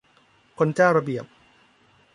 [0.57, 1.25] คนเจ้าระเบียบ